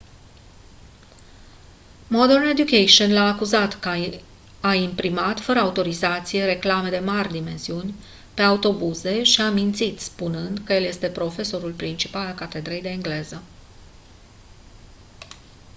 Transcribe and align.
modern 2.15 2.43
education 2.53 3.11
l-a 3.13 3.25
acuzat 3.27 3.79
că 3.79 3.89
a 4.61 4.73
imprimat 4.73 5.39
fără 5.39 5.59
autorizație 5.59 6.45
reclame 6.45 6.89
de 6.89 6.99
mari 6.99 7.31
dimensiuni 7.31 7.95
pe 8.33 8.41
autobuze 8.41 9.23
și 9.23 9.41
a 9.41 9.49
mințit 9.51 9.99
spunând 9.99 10.59
că 10.63 10.73
el 10.73 10.83
este 10.83 11.09
profesorul 11.09 11.71
principal 11.73 12.25
al 12.25 12.33
catedrei 12.33 12.81
de 12.81 12.89
engleză 12.89 13.43